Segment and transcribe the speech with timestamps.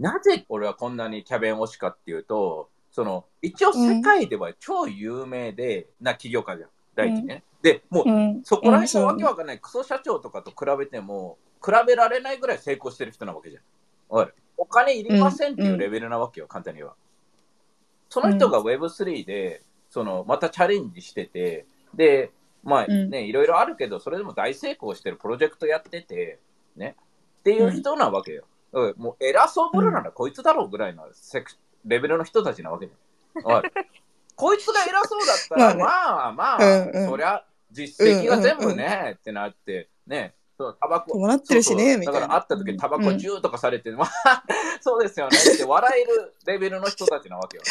[0.00, 6.70] なぜ俺はこんなにキャベン推しかっていうと、その、一応世界では超有名で、な企業家じゃん。
[6.96, 7.44] 第一ね。
[7.62, 13.62] で、もう、うんそこら辺のわうんけわかんないクソ社長とかと比べても、比べられないぐらい成功してる人なわけじゃん。
[14.08, 16.96] わかるお金いりませんっていうレベルなわけよ、簡単に言えば。
[18.08, 22.32] その人が Web3 で、その、またチャレンジしてて、で、
[22.62, 26.38] まあうんね、いろいろあるけど、それでも大成功してるプロジェクトやってて、
[26.76, 26.96] ね、
[27.40, 28.44] っていう人なわけよ。
[28.72, 31.52] だからもう偉そうぶるならこいつだろうぐらいのセク
[31.84, 33.62] レベルの人たちなわけじゃん。
[34.36, 37.08] こいつが偉そうだったら、ままあまあ、うんうん。
[37.08, 41.12] そりゃ実績が全部ね、ってなって、ね、そうタバコ。
[41.12, 44.44] 伴ってるしねだから会った時にタバコうんジューとかされて、まあ、
[44.82, 45.38] そうですよね。
[45.38, 47.62] って笑えるレベルの人たちなわけよ。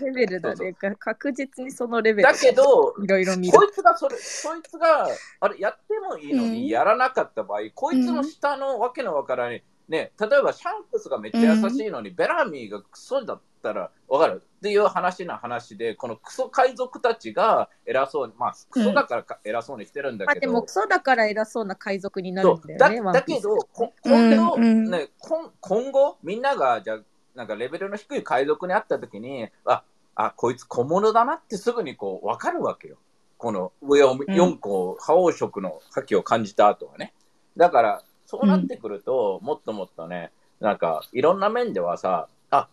[0.00, 0.74] レベルだね。
[0.98, 2.28] 確実にそのレベル。
[2.28, 3.58] だけど、いろいろ見る。
[3.58, 3.64] こ。
[3.64, 5.06] いつがそれ、そいつが、
[5.40, 6.52] あれ、やってもいいのうん。
[6.52, 14.42] に、やらなかった場合、こいつの下のわけのわからない、ね、例えばシャンクスがめっちゃ優しいのに、ベラミーがクソだったら、わかる？
[14.42, 23.02] っていう話な話で、このクソ海賊たちが偉そうに、まあ、クソだからか偉そうにしてるんだまあけど、でもクソだから偉そうな海賊になるんだよね。
[23.12, 24.62] だだけど、こ今後、うん。
[24.62, 26.98] うんね、今今後、みんなが、じゃあ
[27.34, 29.82] なんかレベルの低い海賊に会ったときに、あ、
[30.14, 32.96] あ、こいつ小物だなってすぐにこう、わかるわけよ。
[33.36, 37.12] この上を4個、覇王色の覇気を感じた後はね。
[37.56, 42.68] だから、そうなってくると、もっともっとね、なんか、いろんな面ではさ、あ、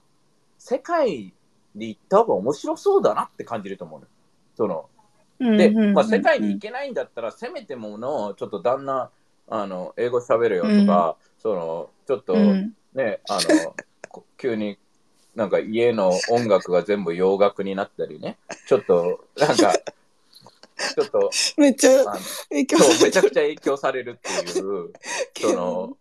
[0.58, 1.34] 世界
[1.76, 4.12] に行った方が面白そうだなって感じると思うのよ。
[4.56, 4.90] その、
[5.58, 9.10] で、まあ、世界に行けないんだったら、せめてもの、ちょっと旦那、
[9.50, 12.74] あの、英語喋るよとか、その、ちょっと、うん。
[12.94, 13.76] ね、あの、
[14.10, 14.78] こ急に、
[15.36, 19.74] なんか家の音楽が全部洋楽になったりね、ちょっと、なんか、
[20.96, 22.06] ちょっと、めっちゃ
[22.50, 24.94] 影響そう、めちゃくちちゃ影響されるっていう、
[25.40, 25.98] その、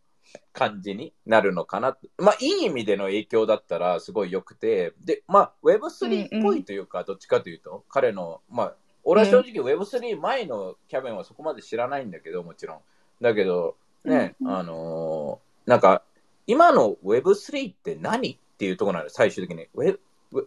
[0.53, 1.97] 感じになるのかな。
[2.19, 12.81] まあ、いい意味での影響だったらすごい良くて、で、まあ、Web3 っぽいというか、どっちかというと、彼の、まあ、俺は正直 Web3 前のキャベンはそこまで知らないんだけど、もちろん。
[13.21, 16.03] だけど、ね、うんうんあのーなんか、
[16.47, 19.69] 今の Web3 って何っていうところなの、最終的に。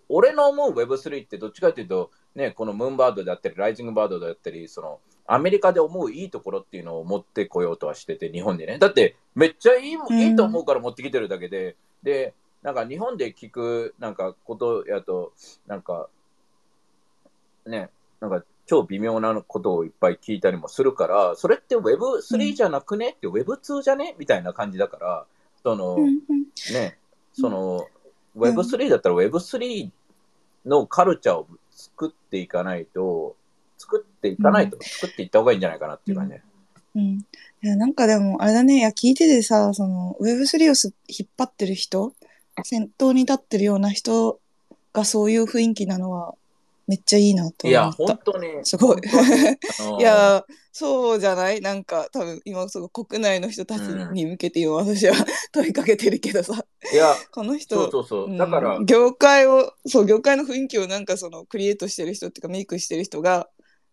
[0.09, 8.79] 俺の思う Web3 ってどっちかというと、ね、このムーンバードであったり、ライジングバードであったり、その、アメリカで思ういいところっていうのを持ってこようとはしてて、日本でね。
[8.79, 10.19] だって、めっちゃいい,、ん。
[10.19, 15.33] いいと思うから持ってきてるだけで、で、なんか日本で聞く、なんかことやと、
[15.67, 16.09] なんか、
[17.66, 17.89] ね、
[18.19, 23.11] なんか超微妙なことをいっぱい聞いたりもするから、それって Web3 じゃなくね？
[23.11, 24.16] って Web2 じゃね？
[24.17, 25.25] みたいな感じだから、
[25.61, 26.19] その、うんうん。
[26.73, 26.97] ね、
[27.33, 27.88] その、
[28.38, 29.89] Web3 だったら Web3
[30.66, 33.35] のカルチャーを作っていかないと、
[33.78, 36.35] 作っていかないと、作っていった方がいいんじゃないかなっていう感じ。
[36.95, 37.01] うん。
[37.01, 37.25] い
[37.61, 42.13] や、なんかでも、あれだね、いや、聞いててさ、その、Web3 をす引っ張ってる人、
[42.63, 44.39] 先頭に立ってるような人
[44.94, 46.35] がそういう雰囲気なのは、
[46.88, 48.05] めっちゃいいなといや、思った。
[48.05, 48.66] 本当に。
[48.66, 48.97] すごい。
[50.00, 50.45] いや、
[50.75, 51.61] そうじゃない？
[51.61, 55.13] なんか、多分、今、その国内の人たちに向けて今、私は
[55.53, 58.25] 問いかけてるけどさ、いや、この人、そうそうそう。
[58.25, 58.29] う。
[58.29, 58.38] ん。
[58.38, 63.50] だから、業界を、そう、業界の雰囲気をなんかその、クリエイトしてる人っていうか、メイクしてる人が、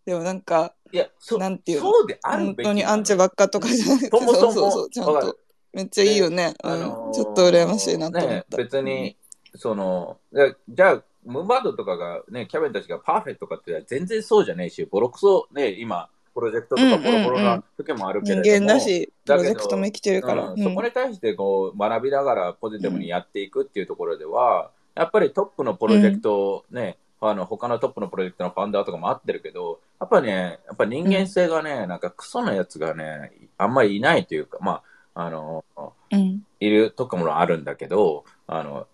[0.06, 1.90] でもなんか、いや、そなんていうの？
[1.92, 5.38] そうである本当にアンチばっかとかじゃなくて、そもそもそうそうそう、ちゃんと。
[5.72, 6.54] めっちゃいいよね。
[6.64, 8.56] うんあのーちょっと羨ましいなと思っね、た。
[8.56, 9.16] 別に、
[9.54, 16.08] その、でじゃあ、ムーンバードとかが、ね、キャベンたちがパーフェクトかって全然そうじゃねえし、ボロクソ、ね、今、
[16.40, 20.48] プロジェクトとかボロボロな時もあるけれども、人間だし、プロジェクトも生きてるから。
[20.48, 20.62] うん。
[20.62, 34.82] そこに対してこう学びながらポジティブにやっていくっていうところでは、やっぱりトップのプロジェクトね、あの他のトップのプロジェクトのファウンダーとかもあってるけど、やっぱね、やっぱ人間性がね、なんかクソなやつがね、あんまりいないというか、ま
[35.14, 35.64] あ、あの、
[36.10, 36.42] うん。
[36.60, 38.86] いるとこもあるんだけど、あの、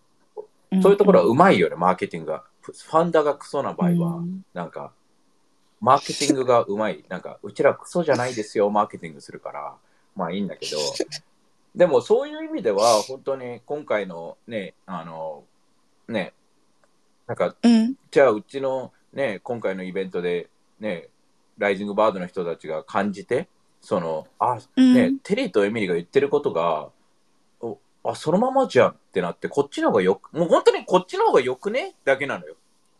[0.73, 0.83] うん。
[0.83, 2.43] そういうところはうまいよね、マーケティングが。
[2.63, 4.45] ファウンダーがクソな場合は、うん。
[4.53, 4.93] なんか、
[5.81, 7.05] マーケティングがうまい。
[7.09, 9.75] なんか、うちらクソじゃないですよ、マーケティングするから。
[10.15, 10.79] まあいいんだけど、
[11.75, 15.45] でもそういう意味では、本当に今回のね、あの、
[16.09, 16.33] ね、
[17.27, 17.95] なんか、うん。
[18.11, 20.49] じゃあうちのね、今回のイベントで、
[20.81, 21.09] ね、
[21.59, 23.49] ライジングバードの人たちが感じて、
[23.83, 26.89] その、あ、うんね、テリーとエミリーが言ってることが、
[27.61, 31.95] おあ、そのままじゃんってなって、こっちの方がよく、もう本当にこっちの方がよくね？
[32.05, 32.55] だけなのよ。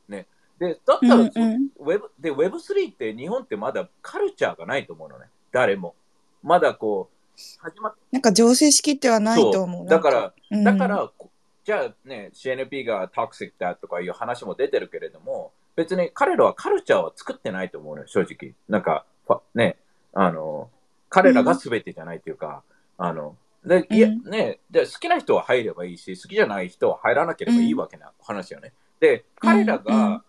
[0.09, 0.27] ね。
[0.59, 5.27] で、だったら、うんうんウェブ、で、Web3 って日本ってまだカルチャーがないと思うのね。
[5.53, 5.95] 誰も。
[6.43, 7.17] まだこう、
[7.59, 9.87] 始まっなんか常識式ってはないと思う。
[9.87, 11.31] だから、うんだから、こ
[11.65, 18.55] じゃあね、CNP がトクシックだとかいう話も出てるけれども、別に彼らはカルチャーは作ってないと思うのよ、正直。
[18.69, 19.05] なんか、
[19.55, 19.77] ね、
[20.15, 20.71] あの、
[21.09, 22.63] 彼らが全てじゃないというか、
[22.97, 28.73] あの、で、いや、うんね、で、好きな人は入ればいいし、好きじゃない人は入らなければいいわけな話よね。
[29.01, 30.23] で、彼らが、うん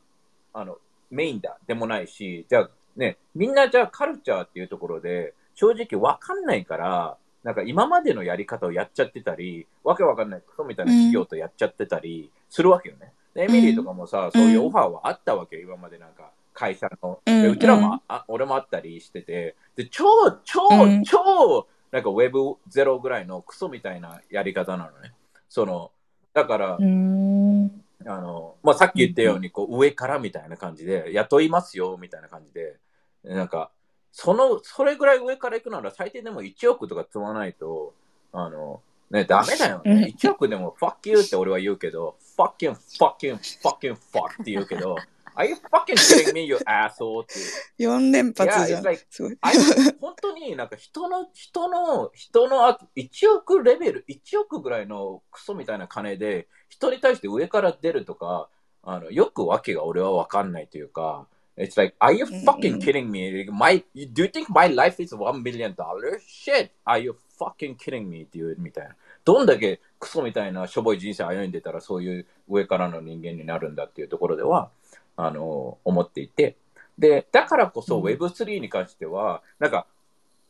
[0.53, 0.77] あの、
[1.09, 13.13] メインだでもないし、じゃあね、みんなじゃあカルチャーっていうところで、正直わかんないから、なんか今までのやり方をやっちゃってたり、わけわかんないクソみたいな企業とやっちゃってたりするわけよね。
[13.33, 17.19] でエミリーとかもさ、そういうオファーはあったわけよ、今までなんか会社の。
[17.25, 20.05] うんでうちらも、あ俺もあったりしてて、で、超、
[20.43, 25.13] 超、うん超、なんか Web0 ぐらいのクソみたいなやり方なのね。
[25.49, 25.91] その、
[26.33, 27.83] だから、うーん。
[28.05, 32.77] あの、まあ、さっき言ったように、こう、上からみたいな感じで、雇いますよ、みたいな感じで、
[33.23, 33.71] なんか、
[34.11, 37.93] その、それぐらい上から行くなら、最低でも1億とか積まないと、
[38.31, 40.13] あの、ね、ダメだようんね。
[40.17, 44.95] 1億でも、fuck you って俺は言うけど、fucking, fucking, fucking, fuck って言うけど、
[45.35, 47.23] are you fucking kidding me, you asshole?
[47.23, 47.39] って
[47.83, 47.89] いう。
[47.89, 48.85] 4連発じゃ Yeah, ん it's。
[48.85, 49.37] like すごい。
[49.41, 49.57] あれ
[50.01, 58.49] 本当になんか人の、人の、人のあ1億レベル、1億ぐらいのクソみたいな金で、人に対して上から出るとか、
[58.83, 61.27] あのよくわけが俺はわかんないというか、
[61.57, 63.45] It's like, are you fucking kidding me?
[63.51, 66.21] My, do you think my life is one million dollars?
[66.27, 66.69] Shit!
[66.85, 68.23] Are you fucking kidding me?
[68.23, 68.95] っていうみたいな。
[69.25, 74.69] どんだけクソみたいなしょぼい人生歩んでたらそういう上からの人間になるんだっていうところでは、
[75.15, 76.57] あの、思っていて。
[76.99, 79.87] で、だからこそうん Web3 に関しては、なんか、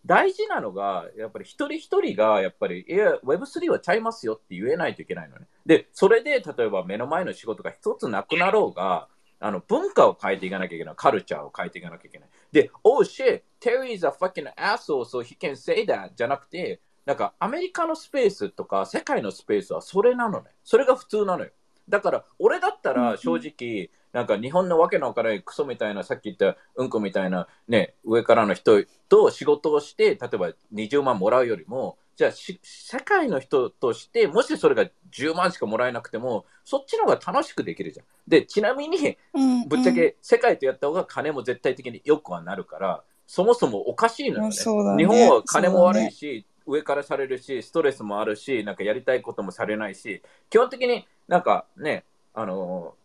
[0.05, 5.47] 大事なのが、やっぱり一人一人が、やっぱり、いや、Web3 はちゃいますよって言えないといけないのね。
[5.65, 9.09] で、それで、例えば目の前の仕事が一つなくなろうが、
[9.39, 10.95] あの、文化を変えていかなきゃいけない。
[10.95, 12.29] カルチャーを変えていかなきゃいけない。
[12.51, 20.51] で、oh shit, Terry is a fucking asshole, so he can say that じゃなくて、なんか、アメリカのスペースとか、世界のスペースはそれなのね。
[20.63, 21.51] それが普通なのよ。
[21.87, 38.05] だから、俺だったら正直、なんか日本のわけのわからないクソみたいな、さっき言ったうんこみたいな、ね、上からの人と仕事をして、例えば20万もらうよりも、じゃあし、世界の人として、もしそれが10万しかもらえなくても、そっちの方が楽しくできるじゃん。
[38.27, 44.49] で、ちなみに、うんぶっちゃけ世界とやった方が金も絶対的によくはなるから、そもそもおかしいのよね。
[44.49, 44.53] ね
[44.97, 52.96] 日本は金も悪いし、上からされるし、ストレスもあるし、なんかやりたいこともされないし、基本的になんかね、あのー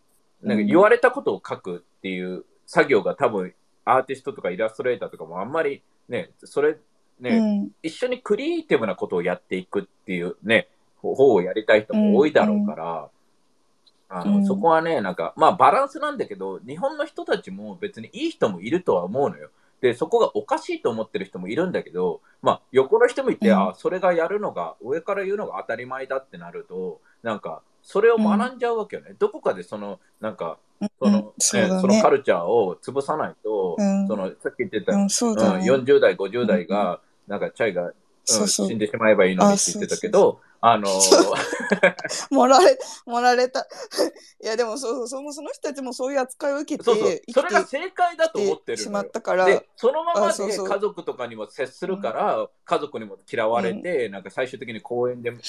[0.43, 3.55] なんか言われたことを書くっていう作業が多分
[3.85, 6.77] アーティストとかイラストレーターとかもあんまりね、それ
[7.23, 7.71] ね、うん。
[7.83, 10.69] 一緒にクリエイティブなことをやっていくっていうね、
[11.01, 13.09] 方をやりたい人も多いだろうから、
[14.09, 14.47] あのうん。
[14.47, 19.51] そこはね、なんか、まあバランスなんだけど、日本の人たちも別にいい人もいるとは思うのよ。
[19.81, 23.69] で、そこがおかしいと思ってる人もいるんだけど、まあ横の人もいて、うん。
[23.71, 29.15] あ、それがやるのが、上から言うのが当たり前だってなると、なんか、それを学んじゃうわけよね。
[29.19, 30.59] どこかでその、なんか、
[31.01, 31.33] その、うん。
[31.39, 34.07] そのカルチャーを潰さないと、うん。
[34.07, 35.69] その、さっき言ってた、うん、そうだね。
[35.69, 37.93] うん、40代、50代が、なんかチャイが、
[38.25, 40.93] 死んでしまえばいいのにって言ってたけど、あのー
[42.31, 43.67] 盛られ、盛られた。
[44.41, 49.01] いや、でもそうそう、そのその人たちもそういう扱いを受けて、そうそう、生それが正解だと思ってるしま。
[49.01, 55.45] ったから、で、そのままで家族とかにも接するから、家族にも嫌われて、なんか最終的に公園で、なんか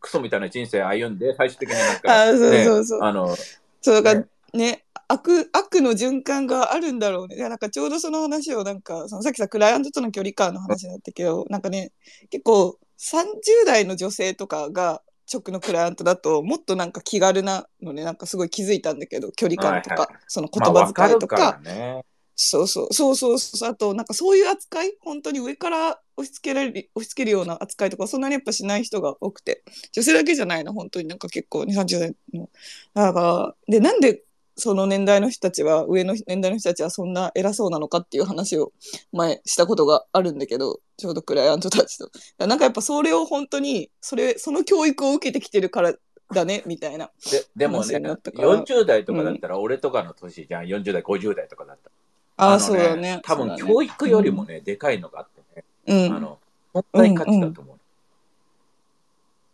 [0.00, 3.02] クソみたいな人生歩んで、最終的になんか、あそうねそうそう。
[3.02, 3.34] あの、
[3.80, 7.36] そうだからねね悪悪の循環があるんだろうね。
[7.36, 11.92] なんかちょうどその話をなんかそのさっきさクライアントとの距離感の話だったけどなんかね
[12.30, 15.02] 結構30代の女性とかが
[15.32, 18.04] 直のクライアントだともっとなんか気軽なのね。
[18.04, 22.04] なんかすごい気づいたんだけど距離感とか、はいはそのまあ、言葉遣いとか,、るからね。
[22.36, 23.38] そうそうそうそう。
[23.38, 29.62] そうあとなんかそういう扱い本当に上から押し付けられる押し付けるような扱いとかそんなにやっぱしない人が多くて。
[29.92, 31.08] 女性だけじゃないの本当に。
[31.08, 32.50] なんか結構2 3 0代の。
[32.94, 34.22] だからでなんで
[34.56, 38.72] その年代の人たちは上の年代の人たちはそんな偉そうなのかっていう話を
[39.12, 42.10] 前したことがあるんだけどちょうどクライアントたちと。
[42.46, 45.94] なんかやっぱそれを本当にそれその教育を受けてきてるから
[46.32, 48.48] だねみたいなででもね、話になったから。
[48.48, 51.92] 40代とかだったら、俺とかの年じゃん、40代、50代とかだったら。
[52.36, 53.20] ああのそうだね。
[53.22, 56.16] 多分教育よりもね、でかいのがあってね、うん。
[56.16, 56.38] あの、
[56.74, 57.76] 存在価値だと思う。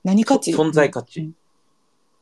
[0.05, 0.55] 何価値？
[0.55, 1.31] 存在価値。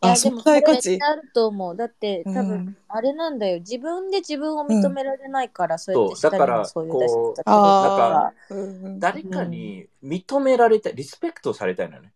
[0.03, 0.99] いあや、でも存それ在価値。
[1.01, 1.77] あると思う。
[1.77, 3.59] だって、多う分ん、あれなんだよ。
[3.61, 9.01] 自分で自分を認められないから、そうやってだからもそういう出し方するあかうんうん。
[9.01, 12.13] 誰かに認められたい、リスペクトされたいのよね。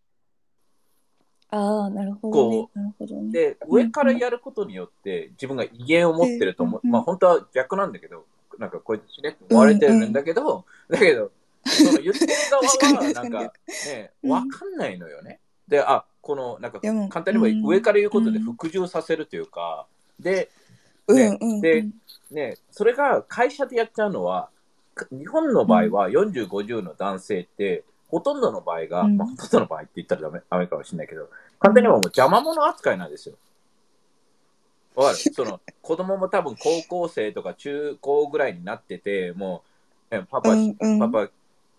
[1.49, 2.67] ああなるほどね。
[2.67, 3.31] こなるほどね。
[3.31, 6.81] で、上からやることによって、自分が威厳を持ってると思う。
[6.83, 8.25] うんまあ、本当は逆なんだけど、
[8.59, 11.31] なんかこうやって死ねって思われてるんだけど、だけど、
[11.65, 14.31] その言ってる側は、 なん確かね、うん。
[14.31, 15.41] わかんないのよね。
[15.67, 17.65] で、あ、この、なんか、簡単に言えばうん。
[17.67, 19.85] 上から言うことで服従させるというか、
[20.19, 20.49] で、
[21.05, 21.85] うんねで
[22.31, 24.49] ね、それが会社でやっちゃうのは、
[24.95, 29.17] か日本の場合は40、50の男性って、ほとんどの場合が、うん。
[29.17, 33.35] まあ、ほとんどの場合って言ったらダメ、ダメかもしれないけど、簡単にはもう邪魔者扱いなんですよ。
[34.95, 35.17] わかる？
[35.35, 39.63] その、子供も多分高校生とか中高ぐらいになってて、も
[40.09, 40.99] う、えパパ、うんうん。
[40.99, 41.29] パパ、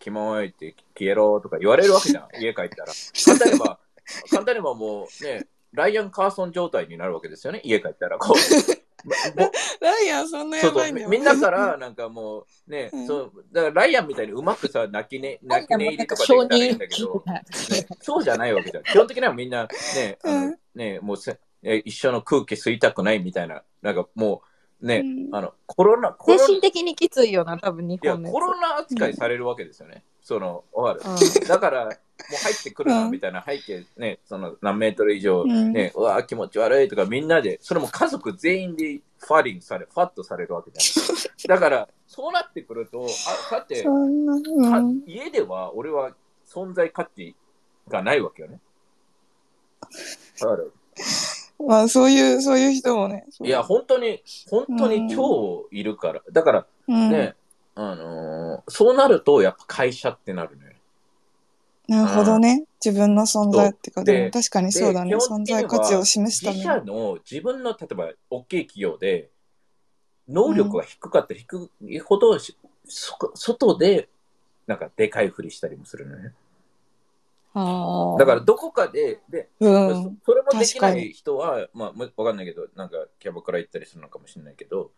[0.01, 2.93] キモいって消えろとか言われるわけじゃん、 家帰ったら。
[3.25, 3.79] 簡単に言えば、
[4.31, 8.19] 簡単に言えばもうね、ライアン・カーソン状態になるわけですよね、家帰ったら。
[8.19, 8.85] こう。
[9.37, 9.43] ぼ
[9.81, 11.09] ライアンそんなやばいんだよ。
[11.09, 13.07] みみんなからなんかもうね、うん。
[13.07, 13.33] そう。
[13.53, 17.45] だからライアンみたいにうまくさ泣きね泣き寝入りとかで承きたらいいん認だけど、ね、
[18.01, 18.85] そうじゃないわけじゃん。
[18.85, 23.63] 基本的にはみんなねあのうんねもうせえ一緒の空気吸いたくないみたいな。
[23.83, 24.43] なんかも
[24.81, 25.35] うね、うん。
[25.35, 31.11] あのコロナコロナ精神的にきついよな、多分日本のコロナ扱いされるわけですよね、そのわかる。
[31.11, 31.49] うん。
[31.49, 31.99] だから
[32.31, 43.07] もう入ってくるなうんみたいな背景ねその何メートル以上うんね、うわ気持ち悪いとかみんなでそれも家族全員でファリングされファッとされるわけじゃん だからそうなってくると
[43.51, 43.85] あだって。
[45.07, 46.15] 家では俺は
[46.47, 47.35] 存在価値
[47.89, 48.61] がないわけよね。
[51.59, 53.27] まあ、そういう、そういう人もね。
[53.43, 56.23] いや、、本当に、本当に超いるから。
[56.31, 57.35] だからうん、ね、
[57.75, 60.64] あのーそうなるとやっぱ会社ってなるのよ。
[61.87, 62.65] なるほどね。
[62.85, 65.15] 自分の存在っていうか、で確かにそうだね。
[65.17, 66.81] 存在価値を示すた自めに。
[66.81, 69.31] 社の自分の例えば大きい企業で
[70.29, 74.09] 能力が低かったら低いほどし、そ外で
[74.67, 76.33] なんかでかいふりしたりもするのね。
[77.57, 80.17] あーだからどこかで、で、うん。
[80.25, 84.91] そそれもできない人は、まあ、むわかんないけど、なんかキャバクラ行ったりするのかもしれないけど、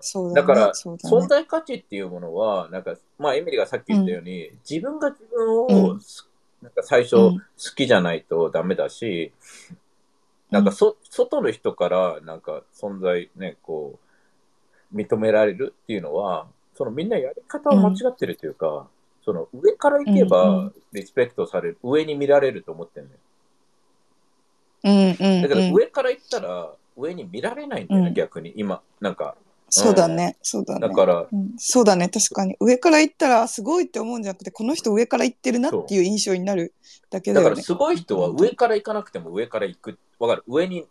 [0.00, 0.34] そだね。
[0.34, 0.72] だから、ね。
[0.72, 6.00] 存在価値っていうものは、なんか、まあ、エミリがさっき言ったように、自分が自分を、うん
[6.62, 9.32] なんか最初、うん好きじゃないとダメだし、
[10.50, 13.98] なんかそ、外の人から、なんか、存在ね、こ
[14.92, 18.86] う、認められるっていうのは、そのみんなやり方を間違ってるというか、
[19.24, 23.18] その上から行けうんうばん、リスペクトされる、上に見られると思ってるのよ。
[24.84, 25.74] うんうんだからうん。
[25.74, 28.52] 上から行ったら、上に見られないんだよね、うん逆に。
[28.56, 29.36] 今、なんか。
[29.74, 30.36] そうだね。
[30.42, 30.86] そうだね。
[30.86, 32.56] だから、うん、そうだね、確かに。
[32.60, 36.74] 上から行ったらすごいって思うんじゃなくて、この人上から行ってるなっていう印象になる
[37.08, 37.50] だけだよね。
[37.50, 39.98] だからすごい人は上から行かなくても上から行く。
[40.18, 40.44] わかる？
[40.46, 40.86] 上に、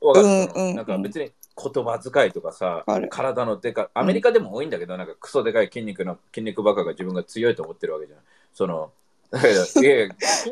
[0.00, 8.18] わかる、うんうんなんか別に言葉遣いとかさ体のでか、アメリカでも多いんだけど、なんかクソでかい筋肉の、筋肉ばっかが自分が強いと思ってるわけじゃん。
[8.54, 8.92] その、
[9.32, 10.04] だけど、 筋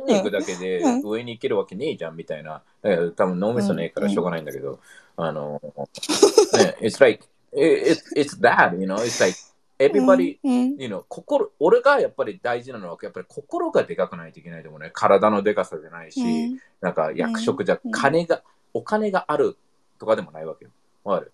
[0.07, 2.62] 肉だけでうん上に行けるわけねえじゃんみたいな。
[2.83, 4.81] だけど多分脳みそねえからしょうがないんだけど、
[5.17, 5.61] あの、
[6.59, 9.37] ね、it's like, it's, it's that, you know, it's like,
[9.78, 14.90] everybody, you know, 心、俺がやっぱり大事なのは、やっぱり心がでかくないといけないと思うね。
[14.92, 16.59] 体のでかさじゃないし、うん。
[16.83, 17.90] なんか役職じゃ、うん。
[17.90, 18.42] 金が、
[18.75, 19.57] お金がある
[19.99, 20.71] とかでもないわけよ。
[21.02, 21.33] わかる？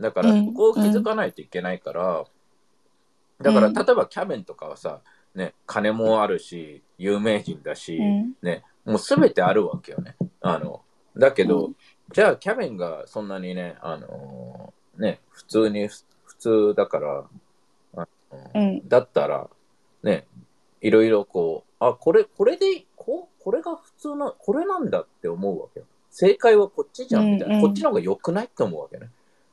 [0.00, 0.46] だから、うん。
[0.46, 2.24] そこを気づかないといけないから、
[3.40, 3.74] だから、うん。
[3.74, 5.00] 例えばキャベンとかはさ、
[5.36, 8.34] ね、金もあるし、有名人だし、うん。
[8.42, 10.16] ね、もうすべてあるわけよね。
[10.40, 10.82] あの、
[11.16, 11.76] だけど、う
[12.12, 17.24] じゃあキャベンがそんなにね、あのね、普通に、普通だから、
[17.96, 19.48] あのうんだったら、
[20.02, 20.26] ね、
[20.80, 25.86] いろいろこう、あ、これ、これで、こう、これが普通の、これなんだって思うわけよ。
[26.10, 27.56] 正解はこっちじゃんみたいな。
[27.56, 29.10] うんうんこっちの方が良くないって思うわけね。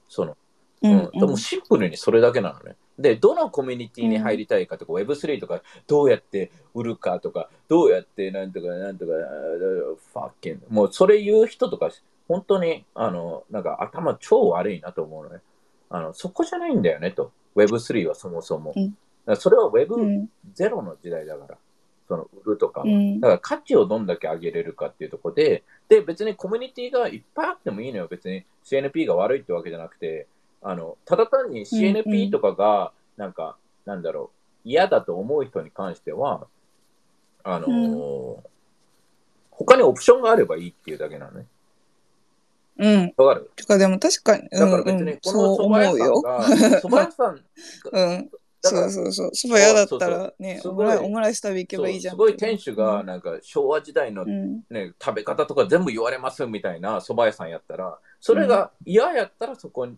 [0.08, 0.38] その、
[0.84, 2.76] うんうん、でもシンプルにそれだけなのね。
[3.00, 11.90] で、どのコミュニティに入りたいかとか、Web3 とか、どうやって売るかとか、どうやってなんとかなんとか、ファッキン、もうそれ言う人とか、
[12.32, 15.42] 本当に、あの、なんか頭超悪いなと思うのね。
[15.90, 17.34] あの、そこじゃないんだよねと。
[17.58, 18.72] Web3 はそもそも。
[18.74, 21.58] うんだからそれはう Web0 んの時代だから。
[22.08, 22.84] その、売るとか
[23.20, 28.08] だから価値をどんだけ上げれるかっていうところで、で、別にコミュニティがいっぱいあってもいいのよ。
[28.10, 30.28] 別に CNP が悪いってわけじゃなくて、
[30.62, 34.32] あの、ただ単に CNP んとかが、なんか、なんだろ
[34.66, 36.48] う、嫌だと思う人に関しては、
[37.44, 38.52] あのー
[39.52, 41.46] 他にオプションがあればいいっていうだけなのね。
[42.82, 43.14] うん。
[43.18, 43.52] わかる？
[43.56, 46.22] てかでも確かに、だから別うんうん、にこそうの蕎麦屋思うよ。
[46.22, 47.42] さんが、蕎麦屋さんが、
[47.92, 48.30] うん。
[48.64, 49.30] そうそうそう。
[49.34, 52.16] そば嫌だったそうそうらね、すごいオムライス食べ行けばいいじゃん。
[52.18, 54.64] そうすごい店主が、なんか昭和時代のうん。
[54.70, 59.98] ね、食べ方とか全部言われますみたいな蕎麦屋さんやったら、それが嫌やったらそこに、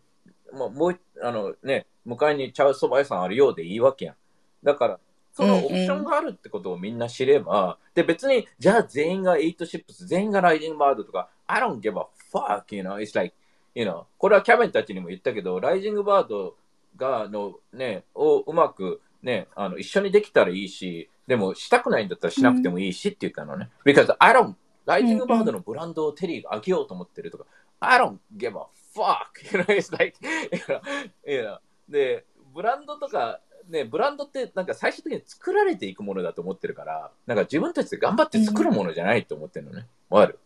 [0.54, 4.16] もうもうあのね、向かいにちゃう蕎麦屋さんあるようでいいわけやん。
[4.64, 5.00] だから、
[5.34, 13.36] そのオプションがあるってことをみんな知れば、で別に、じゃあ全員が8シップス、全員がライジングバードとか、I don't give a fuck, you know, it's like,
[13.76, 16.56] you know, これはキャベンたちにも言ったけど、ライジングバード
[16.98, 23.70] が、のね、をうまくね、あの、一緒にできたらいいし、でもしたくないんだったらしなくてもいいしって言ったのね。
[23.86, 27.46] because I don't ライジングバードのブランドをテリーが上げようと思ってるとか、
[27.80, 29.58] I don't give a fuck.
[29.58, 30.82] You know, it's like, you know,
[31.26, 31.58] you know.
[31.88, 39.88] で、ブランドとかね、ブランドってなんか最終的に作られていくものだと思ってるから、なんか自分たちで頑張って作るものじゃないと思ってるのね。
[40.10, 40.40] わ、かる？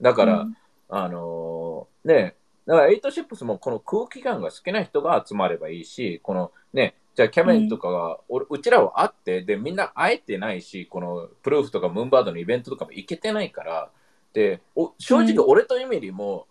[0.00, 0.56] だから、うん
[0.94, 13.90] あのーね、だからエイトシップスもこの空気感が好きな人が集まればいいし、このね、じゃあキャメンとかが、俺うちらは会って、で、みんな会えてないし、この PROOF とか Moonbird のイベントとかも行けてないから、
[14.34, 16.46] で、お正直俺とエミリーも、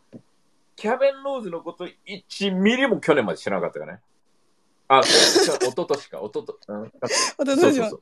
[0.76, 4.00] キャベンローズのこと1ミリも去年まで知らなかったからね。
[4.88, 6.80] あ、一昨年か、一昨年。
[6.80, 6.92] うん
[7.38, 8.02] おととしもそうそうそう。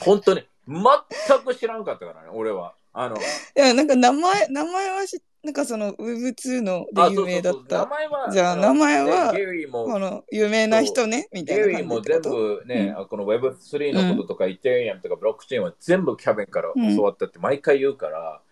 [0.00, 2.74] 本当に、全く知らなかったからね、俺は。
[2.92, 3.20] あの、い
[3.54, 7.86] や、なんか名前、名前はし、なんかその Web2 のあで有名だった。
[7.86, 9.34] 前は、じゃあの名前は
[9.72, 18.42] この有名な人ね、みたいゲなリーも全部ね、この Web3 のこととか、イテリアムとかブロックチェーンは全部キャベンから教わったって毎回言うから、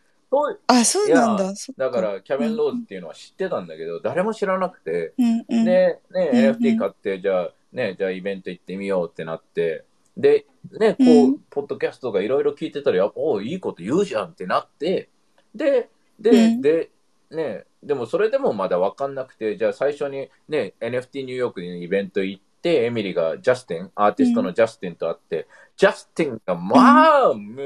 [0.67, 1.53] あ、そうなんだ。
[1.77, 5.65] だからキャベンローズっていうのは知ってたんだけど、誰も知らなくて、うんうん。
[5.65, 9.85] で、ね、NFT 買って、じゃあ、ね、じゃあイベント行ってみようってなって、
[10.17, 10.47] で、
[10.79, 11.39] ね、こう、うん。
[11.51, 15.09] ポッドキャストとかいろいろ聞いてたら、おういいこと言うじゃんってなって、
[15.55, 15.89] で、
[16.19, 16.91] で、うんで、
[17.31, 25.47] ね、でもそれでもまだ分かんなくて、じゃあ最初にね、NFT ニューヨークにイベント行って、エミリーがジャスティン、アーティストのジャスティンと会って、
[25.77, 27.63] ジャスティンが、まあ、も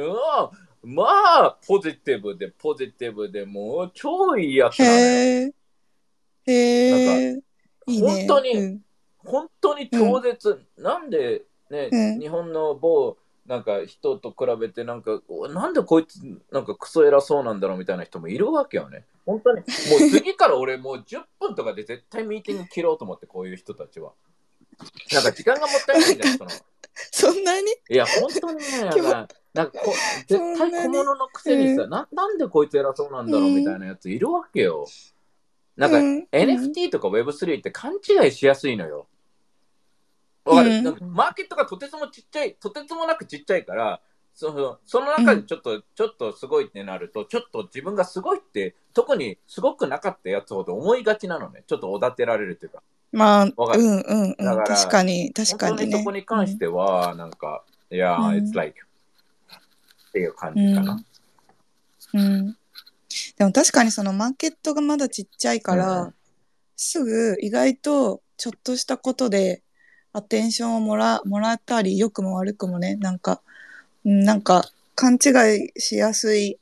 [0.82, 4.98] う、まあ、ポジティブで、ポジティブで、もう、超いいやつなのよ。
[4.98, 5.54] へえ。
[6.46, 7.42] へえ。
[7.86, 8.08] いいね。
[8.08, 8.80] 本当にうん
[9.24, 16.20] 本当に超絶、なんでね、うん日本の某なんか人と比べてなんかおなんでこいつ
[16.52, 19.04] なんかクソ偉そうなんだろうみたいな人もいるわけよね。
[19.26, 19.58] 本当に。
[19.58, 19.64] もう
[20.10, 24.12] 次から俺もう10分とかで絶対ミーティング切ろうと思ってこういう人たちは。
[25.12, 26.50] なんか時間がもったいないじゃんその。
[27.10, 27.68] そんなに？
[27.90, 29.92] いや本当にねなんかなんかこ
[30.26, 34.86] 絶対小物のくせにさ、うななんでこいつ偉そうなんだろうみたいなやついるわけよ、
[35.76, 36.28] なんか、うん。
[36.32, 39.06] NFT とか Web3 って勘違いしやすいのよ。
[40.44, 44.00] わかる、うんマーケットがとてつもちっちゃい、とてつもなくちっちゃいから、
[44.34, 51.64] そのその中でちょっと、ちょっとすごいってなると、ちょっと自分がすごいって、特にすごくなかったやつほど思いがちなのね。
[51.66, 52.82] ちょっとおだてられるっていうか。
[53.12, 53.82] まあ、わかる？
[53.82, 54.64] うんうんうん。
[54.64, 55.82] 確かに、確かにね。
[55.84, 58.76] 本当にそこに関しては、なんか、いや、うん it's like
[60.08, 61.04] っていう感じかな。
[62.14, 62.20] うん。
[62.20, 62.56] うん。
[63.36, 66.14] でも確かにそのマーケットがまだちっちゃいから、うん
[66.74, 69.61] すぐ意外とちょっとしたことで
[70.12, 73.40] アテンションをもらもらったり、良くも悪くもね、なんか、
[74.04, 75.30] うんなんか勘違
[75.76, 76.58] いしやすい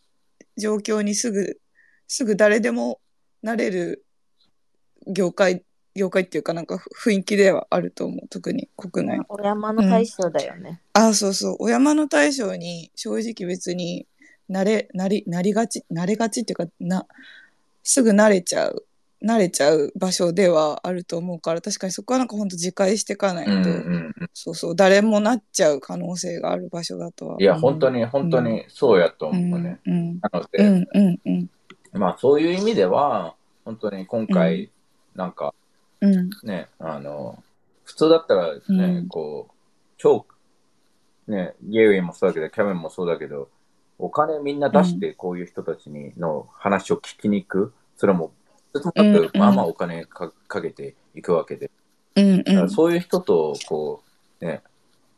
[0.56, 1.58] 状況にすぐ、
[2.06, 3.00] すぐ誰でも
[3.42, 4.04] なれる
[5.06, 8.28] 業界、業界っていうかなんか雰囲気ではあると思う。
[8.28, 9.20] 特に国内。
[9.28, 10.80] お山の大将だよね。
[10.92, 11.56] あ、そうそう。
[11.60, 14.06] お山の大将に正直別に
[14.48, 17.06] なれ、なり、なりがち、なれがちっていうか、な、
[17.82, 18.84] すぐ慣れちゃう、
[19.22, 23.74] 慣れちゃう場所ではあると思うから、確かにそこはなんか本当自戒していかないと、うんうんう
[24.24, 24.30] ん。
[24.32, 27.36] そうそう、誰もなっちゃう可能性がある場所だとは。
[27.38, 29.80] いや、本当に、本当にそうやとうん、思うね。
[29.86, 31.50] うん、なので、うん、うん、うん、
[31.92, 34.70] まあそういう意味では、本当に今回、
[35.14, 35.54] なんか
[36.00, 37.42] うん、ね、あの、
[37.84, 39.08] 普通だったらね、うん。
[39.08, 39.54] こう、
[39.98, 40.26] 超、
[41.28, 43.48] ね、ゲイリーもそうだけど、キャメンもそうだけど、
[43.98, 47.74] お金みんな出してこういう人たちにの話を聞きに行く。
[47.96, 48.32] それも、
[48.72, 51.70] とてもなくうんまあまあお金かかけていくわけで。
[52.16, 52.70] うん、うん。
[52.70, 54.02] そういう人と、こ
[54.40, 54.62] う、ね、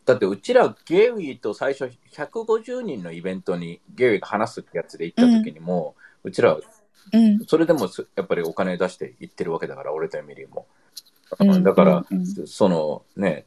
[0.05, 6.59] だってうちらゲイリーと最初150人のイベントにゲイリーが話すってやつで行った時にも、うちら
[7.12, 10.67] うん、それでもすやっぱりお金出して行ってるわけだから、俺とエミリーも。
[11.41, 13.47] うんだから、うんそのね、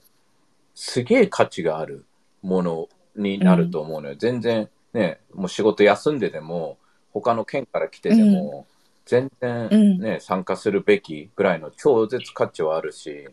[0.73, 2.05] すげえ価値がある
[2.41, 4.15] ものになると思うのよ。
[4.17, 6.77] 全然ね、もう仕事休んででも、
[7.13, 8.65] 他の県から来てでも、
[9.05, 9.99] 全然うん。
[9.99, 13.27] ね、参加するべきぐらいの超絶価値はあるし、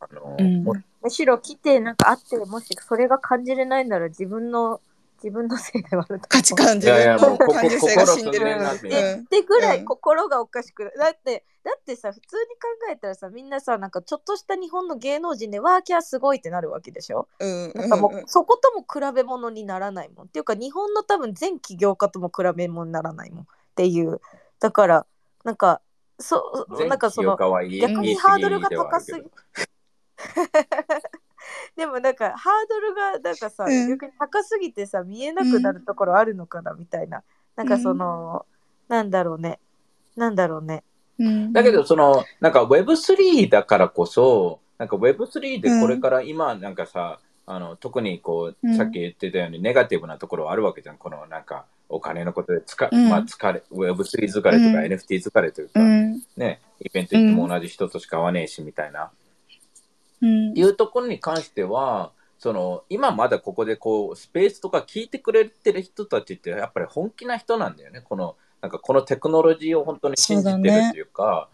[0.00, 0.64] あの、うん。
[0.64, 4.80] もむしろ来て、なんかあって、もしそれが感じれないなら自分の、
[5.22, 6.28] 自分のせいではあると思う。
[6.28, 6.90] 価値観、自い。
[6.90, 7.38] やいや分もう
[8.06, 8.44] 死んでる。
[9.22, 9.84] ってぐらいうん。
[9.84, 17.28] 心がおかしくだってだってさ普通に考えたらさみんなさなんかちょっとした日本の芸能人でワーキャーすごいってなるわけでしょ？
[17.38, 20.26] うん、なんかもうそことも比べ物にならないもん。
[20.26, 24.20] っていうか日本の多分全起業家とも比べ物にならないもんっていう
[24.62, 25.06] だから
[25.44, 25.82] なんか
[26.20, 29.22] そう全なんかそのかわいい逆にハードルが高すぎ。
[29.22, 29.28] ぎ
[31.76, 33.88] でもなんかハードルがなんかさ、うん。
[33.88, 37.24] 逆に高すぎてさ見えなくなるところあるのかなみたいな、
[37.56, 38.46] なんかその、
[38.88, 39.58] なんだろうね。
[40.16, 40.84] なんだろうね。
[41.18, 41.52] うん。
[41.52, 48.76] だけど、その、なんか Web3 だからこそ、なんか Web3 でこれから今、なんかさ、あの、特にこう、うん。
[48.76, 50.98] さっき言ってたようにネガティブなところあるわけじゃん。
[50.98, 53.08] このなんか、お金のことでつか、うん。
[53.08, 54.58] まあ疲れ、Web3 疲れとかうん。
[54.58, 59.10] NFT 疲れというか、うん、ね、イベント行っても同じ人としか会わねえし、みたいな。
[60.20, 68.00] いうところに関しては、その今まだここでこうスペースとか聞いてくれてる人たちってやっぱり本気な人なんだよね。
[68.00, 71.48] このなんかこのテクノロジーを本当に信じてるっていうか、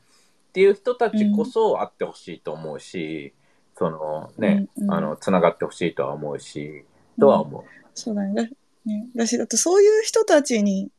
[0.48, 3.35] っていう人たちこそ会ってほしいと思うし、
[3.77, 6.85] そのね、あのつながってほしいとは思うし、
[7.20, 7.64] とは思う。
[7.94, 8.51] そうだね。
[8.88, 10.90] だねだし、だってそういう人たちに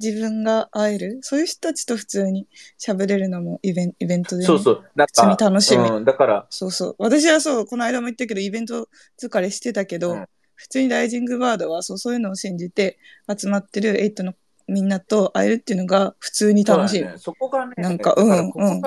[0.00, 2.46] 自分が会える、そういう人たちと普通に
[2.78, 4.46] 喋れるのもイベンイベントで、ね。
[4.46, 4.84] そうそう。
[4.94, 6.96] なん普通にか、楽しみうん、だから、そうそう。
[6.98, 8.88] 私はそう、この間も言ったけど、イベント
[9.20, 12.96] 疲れしてたけど、うん普通にライジングバードはそうそういうのを信じて
[13.28, 14.34] 集まってるエイトの
[14.66, 17.00] みんなと会えるっていうのが普通に楽しい。
[17.00, 18.80] そね、そこがね、なんかだらうんここが、うん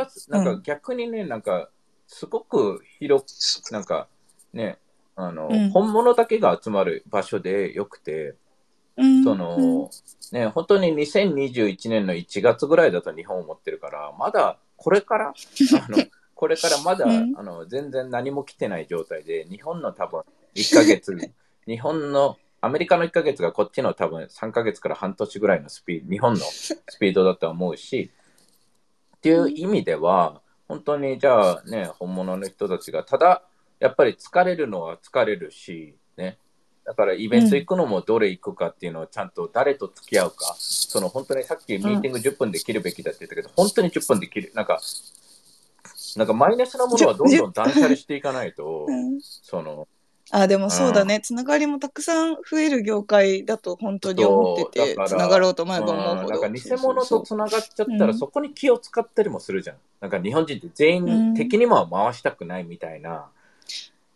[0.46, 1.70] なんか逆にね、なんか、
[2.08, 3.26] すごく広
[3.64, 4.08] く、なんか、
[4.54, 4.80] ね、
[5.18, 5.70] あの、うん。
[5.72, 8.36] 本物だけが集まる場所でよくて、
[8.96, 9.24] うん。
[9.24, 9.90] その、
[10.32, 15.32] ね、本当に2021年の1月ぐらいだと日本を持ってるから、まだこれから、あ
[15.92, 15.98] の、
[16.36, 17.38] これからまだ、うん。
[17.38, 20.22] あの、全然何も来てない状態で、日本の多分
[20.56, 21.14] 1ヶ月、
[21.68, 28.12] 日本の、アメリカの1ヶ月がこっちの多分3ヶ月から半年ぐらいのスピード、日本のスピードだと思うし、
[29.18, 33.44] っていう意味では、本当にじゃあね、本物の人たちが、ただ、
[33.80, 36.38] やっぱり疲れるのは疲れるし、ね。
[36.86, 44.80] だからイベント行くのもどれ行くかっていうのをちゃんと誰と付き合うか、その本当にさっきミーティング10分で切るべきだって言ったけど、本当に10分で切る、なんか、
[46.16, 49.88] なんかマイナスなものはどんどん断捨離していかないとう、んその、
[50.32, 51.22] あ、でもそうだね。
[51.22, 56.22] つながりもたくさん増える業界だと本当に思ってて、つながろうと思えば思うほど。
[56.22, 59.78] うんなんか偽物とつながっちゃったら、うんそこに気を使ったりもするじゃん。
[60.02, 63.28] なんか日本人って全うん員敵にも回したくないみたいな。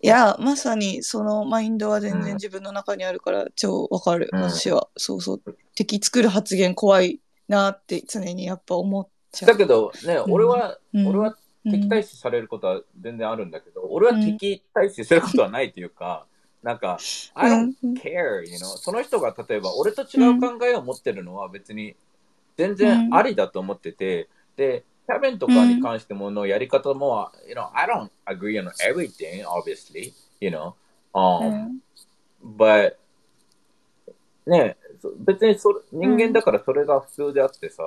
[0.03, 2.21] いや、まさにそのマインドは全うん。
[2.23, 4.41] 然自分の中にあるから超わかる、うん。
[4.41, 4.89] 私は。
[4.97, 5.41] そうそう。
[5.75, 9.51] 敵作る発言怖いなって常にやっぱ思っちゃう。
[9.51, 10.23] だけどね、ん。
[10.31, 11.07] 俺は、うん。
[11.07, 16.25] 俺は敵対視されることは全然あるんだけど、俺は敵対視することはないというか、
[16.63, 16.97] なんか、
[17.35, 17.93] I don't うん。
[17.93, 18.65] care, you know?
[18.77, 21.95] その人が例えば俺と違う考えを持ってるのは別に
[22.57, 30.73] 全然ありだと思ってて、で、キャベンとかに関してものやり方も、you know, I don't agree on everything, obviously, you know?
[31.13, 31.81] う Um, ん。
[32.57, 32.95] but
[34.45, 37.83] ねそ別にそれ人間だからそれが普通であってさ、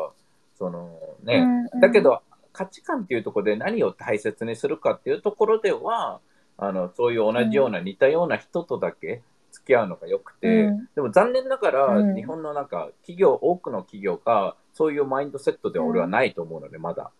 [0.59, 2.23] そのね、うんだけど
[2.53, 6.21] 価値観っていうところで何を大切にするかっていうところでは
[6.57, 10.89] あのそういう同じような似たような人とだけ付き合うのがよくて、うん。
[10.95, 12.15] でも残念ながら、うん。
[12.15, 17.11] 日本のなんか企業多くの企業がそういうマインドセットでは俺はないと思うのでまだ。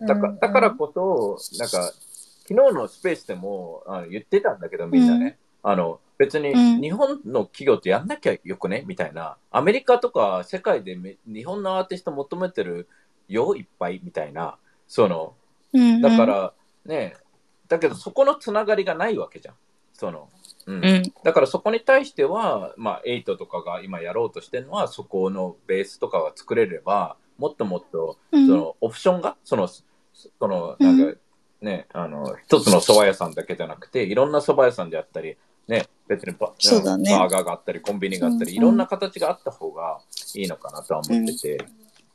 [0.00, 1.92] だからだからこそ、なんか、
[2.46, 6.80] 昨日のスペースでもあの言ってたんだけど、みんなね、あの別にうん。
[6.80, 8.84] 日本の企業ってやんなきゃよくね？
[8.86, 12.88] みたいな、アメリカとか世界でめ日本のアーティスト求めてる
[13.28, 14.00] よ、いっぱい？
[14.02, 15.34] みたいな、その、
[15.72, 16.02] うん。
[16.02, 16.52] だから
[16.84, 17.16] ね、
[17.68, 19.54] だけどそこのつながりがないわけじゃん。
[19.92, 20.28] その
[20.66, 20.84] うん。
[20.84, 21.02] うん。
[21.22, 28.46] だからそこに対しては、まあ、エイトとかが今やろうとしてるのは、そこのベースとかが作れれば、もっともっとうん。
[28.46, 29.84] そのオプションが、その、そ
[30.40, 31.18] の、なんか、
[31.60, 37.10] ね、あの、一つの蕎麦屋さんだけじゃなくて、いろんな蕎麦屋さんであったり、ね、別にバ,、そうだね。
[37.10, 40.00] バーガーがあったり、コンビニがあったり、うんいろんな形があった方が
[40.34, 41.66] いいのかなとは思ってて、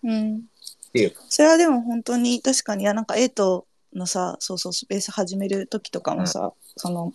[0.04, 0.44] うん。
[0.90, 1.14] っていう。
[1.30, 7.14] それはでも本当に確かにいやなんかエイトのさそうそうスペース始める時とかもさ、その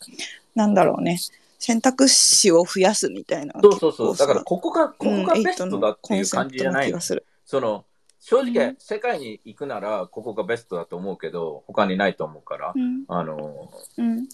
[0.55, 1.19] なんだろうね。
[1.59, 3.55] 選択肢を増やすみたいな。
[3.63, 4.17] そうそうそう。
[4.17, 6.97] だから、ここが、ここがベストだっていう感じじゃないの。
[6.97, 7.03] うん
[7.47, 7.85] その、
[8.21, 13.05] 正う直ん、世界に行くなら、ここがベストだと思うけど、他にないと思うから、うん。
[13.07, 14.27] あの、うん。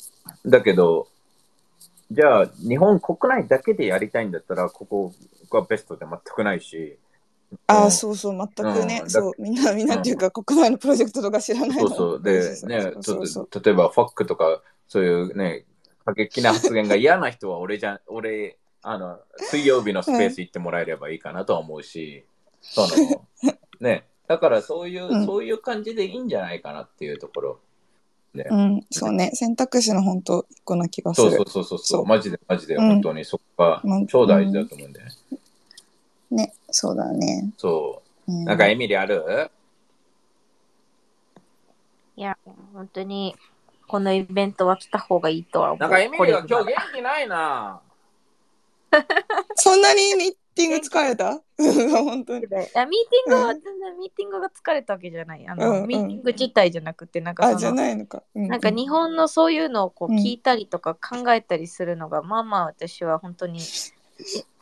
[0.47, 1.09] だけど、
[2.11, 5.13] じゃあ、日本国内だけでやりたいんだったら、ここ
[5.51, 6.99] がベストで全くないし。
[7.67, 7.91] ああうん。
[7.91, 9.33] そうそう全くね、そう。
[9.39, 11.89] みんなみんなっていうか、国内のプロジェクトとか知らないの。
[11.89, 12.23] そうそう。
[12.23, 15.65] で、ね、例えば、ファックとか、そういうね、
[16.11, 22.25] 過激な発言が嫌な人は、俺じゃ、 俺、あの、水曜日のスペース行ってもらえればいいかなとは思うし、
[22.61, 23.27] その、
[23.81, 25.27] ね、だからそういう、うん。
[25.27, 27.61] そういう感じでいいんじゃないかなっていうところ。
[28.35, 28.47] ね。
[28.49, 28.87] うん。
[28.91, 29.31] そうね。
[29.35, 31.31] 選択肢の本当一個な気がする。
[31.33, 32.03] そうそうそうそうそそう。
[32.03, 32.89] う、マジでマジでうん。
[32.89, 33.25] 本当に。
[33.25, 35.13] そこがうん超大事だと思うんだよね。
[36.31, 36.55] ね。
[36.71, 38.33] そうだね、そう。
[38.33, 38.35] う。
[38.35, 39.51] ん、なんかエミリある？
[42.17, 42.37] いや、
[42.73, 43.35] 本当に、
[43.91, 45.81] このイベントは来た方がいいとは思う。
[45.81, 47.81] なんかエミリが今日元気ないな。
[49.57, 51.41] そんなにミーティング疲れた？
[51.59, 55.45] 本当にいやミーティングは全然ミーティングが疲れたわけじゃない。
[55.49, 63.59] あの、うんうんミーティング自体じゃなくて、なんかあないのか、うなんか日本のそういうのをこううん聞いたりとか考えたりするのが、まあまあ私は本当に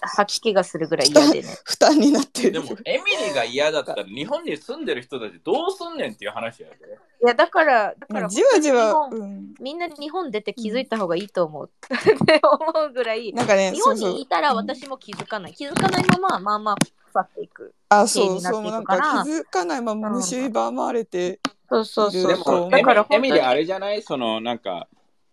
[0.00, 1.48] 吐き気がするぐらい嫌でね。
[1.64, 6.98] 負担になってるでもエミリが嫌だったら日本に住んでる人たちどうすんねんっていう話やで。
[7.20, 11.70] いや、だから、だから、じわじわ、うん、みんな日本出て気づいた方がいいと思う。
[11.90, 15.52] って思うぐらい、なんかね日本にいたら私も気づかない。
[15.54, 16.76] 気づかないまま、まあまあ、
[17.06, 17.74] 腐っていく。
[17.88, 22.28] あそうそうなんか気づかないまま蝕まれて、そうそうそう。
[22.28, 24.02] でも、だからエミリーあれじゃない？
[24.02, 24.88] その、なんか、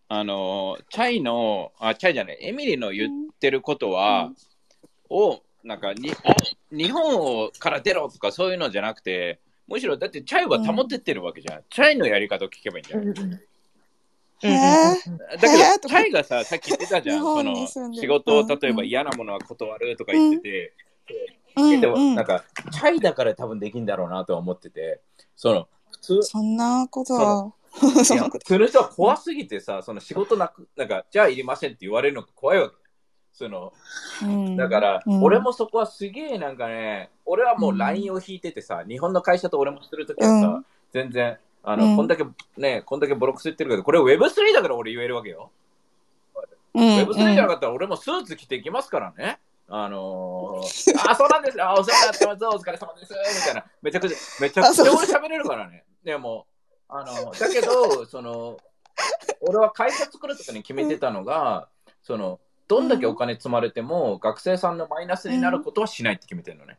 [0.08, 4.32] あの、チャイの、あ、チャイじゃない、エミリーの言ってることは、
[5.10, 6.14] を、なんかに、
[6.72, 11.64] 日本をから出ろとかそういうのじゃなくて、むしろだってチャイは保ってってるわけじゃん。
[11.70, 13.40] チャイのやり方を聞けばいいんじゃない、
[14.44, 14.58] へえ
[15.38, 17.20] だけど、チャイがさ、さっき言ってたじゃん。
[17.20, 20.74] その仕事をうん例えば嫌なものは断るとか言ってて、
[21.58, 21.82] うん。
[21.82, 25.02] でもうんなんか、チャイだから多分できんだろうなとは思ってて、
[25.36, 27.54] その、普通、そんなことは。
[27.72, 32.76] 普通の 人は怖すぎてさ、その仕事なく、なんか、じゃあいりませんって言われるのが怖いわけ。
[33.36, 33.74] その、
[34.24, 42.24] うんだから、うん俺もそこはすげえなんかね、俺はもう LINE を引いててさ、日本の会社と俺もするときはさ、うん全然、あの、うんこんだけ
[42.58, 45.52] ね、こんだけボロクス言ってるけど、これ Web3 だから俺言えるわけよ。
[46.74, 49.40] うん Web3 じゃなかったら俺もスーツ着ていきますからね。
[49.68, 51.66] あのー、 あ、そうなんですよ。
[51.66, 52.56] あお世話になってます。
[52.56, 53.14] お疲れ様です。
[53.14, 53.66] みたいな。
[53.82, 55.84] めちゃくちゃ、めちゃくちゃ俺喋れるからね。
[56.04, 56.46] でも、
[56.88, 58.58] あの、だけど、その、
[59.42, 61.68] 俺は会社作るときに決めてたのが、
[62.04, 66.78] その、どんだけお金積まれても、学生さんのマイナスになることはしないって決めてるのね。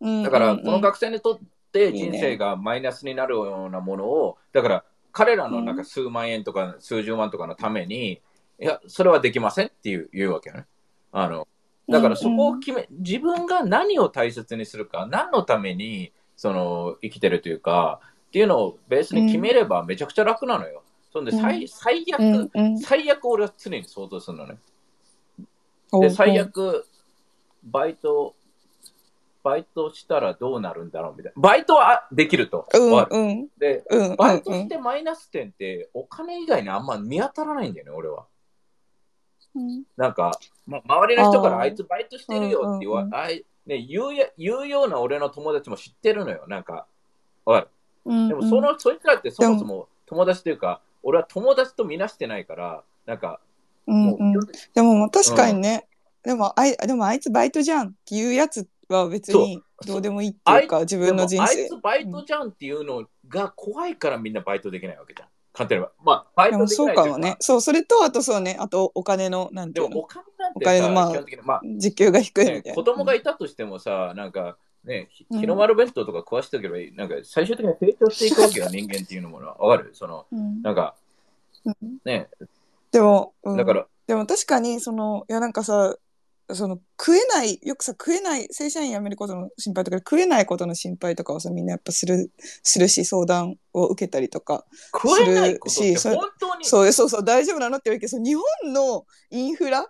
[0.00, 1.38] うんだから、うんこの学生にとっ
[1.72, 8.20] て人生がマイナスになるようなものを、だから、彼らのなんか数万円とか数十万とかのために、
[8.60, 10.66] いや、それはできませんっていう言うわけよね。
[11.12, 11.48] あの、
[11.88, 20.82] だからそこを決め、自分が何を大切にするか、何のために、その、生きてるというか、っていうのをベースに決めればめちゃくちゃ楽なのよ。
[21.14, 24.58] そんで、最最悪、うんうん最悪俺は常に想像するのね。
[25.92, 26.84] おで、最悪、
[27.62, 28.34] バイト、
[29.44, 31.40] バイトしたらどうなるんだろうみたいな。
[31.40, 32.66] バイトはできると。
[32.74, 38.26] うんうんで、うんうんバイトしてマイナス点ってお金以外にあんま見当たらないんだよね、俺は。
[39.54, 46.86] うんなんか、ま、周りの人からあいつバイトしてるよって言わ、うんうんうんあいね、言うや言うような俺の友達も知ってるのよ、なんか。
[47.44, 47.68] わかる？
[48.06, 53.40] うんでもその、そいつらってそもそも友達というか、俺は友達とみなしてないから、なんか、
[53.86, 54.40] もう、うんうん
[54.74, 55.86] でも確かにね、
[56.22, 65.28] でもあいでもあいつバイトじゃんっていうやつは別にどうでもいいっていうか自分の人生あいつバイトじゃんっていうのが怖いからみんなバイトできないわけじゃん。
[65.52, 65.84] 簡単に。
[66.02, 67.36] まあ、バイトでもそうできないというかもね。
[67.40, 71.12] そうそれとあとそうねあとお金のなんていうのでもお金なんてさ、お金のまあ
[71.44, 79.56] まあ、時給が低いみねたいな、子供がいたとしてもさ、なんか、ね、日の丸弁当とか食わしておけばいい、なんか最終的に成長していくわけよ、人間っていうのものは。
[79.56, 79.90] わかる？
[79.94, 80.62] その、うん。
[80.62, 80.94] なんか、
[81.64, 81.98] うん。
[82.04, 82.28] ね、
[82.92, 83.56] でも、うん。
[83.56, 85.96] だから、でも確かにそのいやなんかさ
[86.52, 94.66] その食えないよくさ食えない正社員辞めることの心配とか食えないことの心配とかをさみんなやっぱするするし相談を受けたりとか。
[94.92, 98.06] 食えないことって本当に、そうそうそう大丈夫なのって言うけ。
[98.06, 98.44] ど日本
[98.74, 99.86] のインフラ？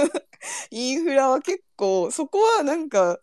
[0.70, 3.18] インフラは結構そこはなんか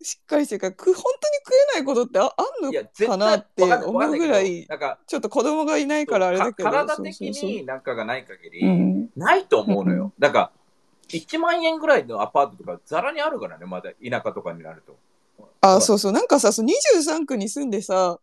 [0.00, 1.12] しっかりしてるからく本当に
[1.44, 2.72] 食えないことってああんの
[3.08, 10.12] かなって思うぐらいなんか、ちょっと子供がいないからあれだけどか体的になんかがない限り、ないと思うのうんよ。
[10.18, 10.50] だから、
[11.08, 14.96] 1万円ぐらいのアパートとか、ざらにあるからね、まだ田舎とかになると。
[15.60, 16.12] あ、そうそう。
[16.12, 18.20] なんかさ、そう23区に住んでさ、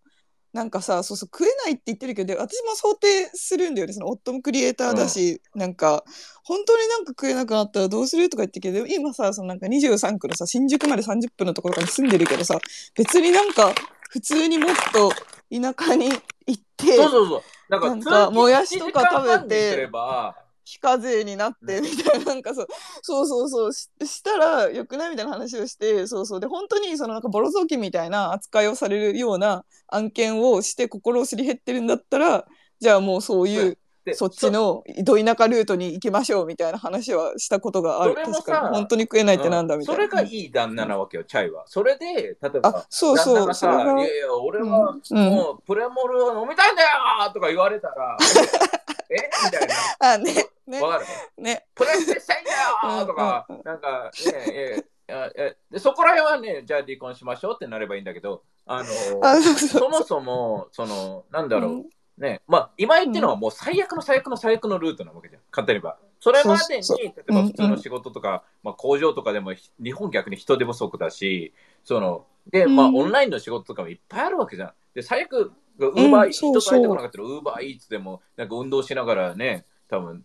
[0.56, 3.94] なんかさ、そうそう、食えないって言ってるけど、私も想定するんだよね。
[3.94, 6.06] その夫もクリエイターだし、なんか、
[6.46, 12.58] 本当になんか食えなくなったらどうするとか言ってるけど、今さ、そのなんか23区のさ、新宿まで30分のところとかに住んでるけどさ、
[12.96, 13.76] 別になんか、
[14.10, 15.10] 普通にもっと
[15.52, 16.08] 田舎に
[16.48, 17.42] 行って、そうそうそう。
[17.68, 20.36] なんか、なんかもやしとか食べて1時間半にすれば、
[20.66, 22.68] 非課税になってみたいな、なんかそう、
[23.04, 26.40] そうそうそうし、したらよくないみたいな話をして、そうそう。
[26.40, 32.46] で、本当にそのなんかボロ雑巾みたいな扱いをされるような案件をして心をすり減ってるんだったら、
[32.80, 38.14] じゃあもうそういう、でそっちのど田舎ルートに行きましょうみたいな話はしたことがある。
[38.14, 38.76] 確かに。
[38.76, 40.04] 本当に食えないってなんだみたいな。
[40.04, 41.64] それがいい旦那なわけよ、チャイは。
[41.66, 43.48] それで、例えばあ、、そう旦那そう。
[43.48, 44.02] がさ、それが。
[44.02, 46.90] いやいや、俺はもうプレモルを飲みたいんだよ
[47.34, 49.68] とか言われたら、え みたい
[50.00, 50.34] あ、ね、
[50.68, 50.80] ね。
[50.80, 51.06] な。、わか
[51.38, 51.44] る？
[51.44, 51.66] ね。
[51.76, 58.90] プレステしたいんだよとか、なんか、ねえ、ええでそこら辺はね、じゃあ離婚しましょうってなればいいんだけど、あの、
[59.24, 61.86] あ、そもそも、その、なんだろう、うん。
[62.18, 65.98] ね、まあ、今言ってるのはもう最悪の最悪の最悪のルートなわけじゃん、簡単に言えば。
[66.20, 74.74] それまでに、例えば普通の仕事とか、まあ、工場とかでも、ひ日本逆に人手不足だし、その、で、まあ、うんオンラインの仕事とかもいっぱいあるわけじゃん。
[74.96, 80.24] で、最悪、ウーバー、イーツ、人いえくなかったら、ウーバーイーツでも、なんか運動しながらね、多分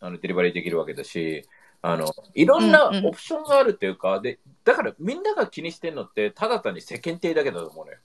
[0.00, 1.44] あのデリバリーできるわけだし、
[1.82, 7.98] あのいろんなオプションがあるっていうか、うんうん、でだからみんなが気にしてるのって、ただ単に世間体だけだと思うの、ね、よ。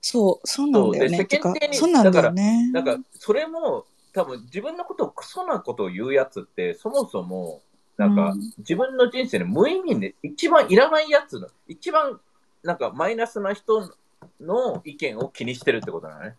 [0.00, 1.16] そう、そうなんだよね。
[1.16, 2.70] 世間体に、かなんだね。
[2.72, 7.62] だから、かそれも、多分自分のことをクソなことを言うやつって、そもそも、
[7.96, 12.20] なんか、自分の人生に無意味で、一番いらないやつの、一番、
[12.62, 13.92] なんかマイナスな人
[14.40, 16.36] の意見を気にしてるってことなのね。